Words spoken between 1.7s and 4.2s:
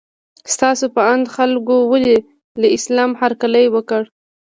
ولې له اسلام هرکلی وکړ؟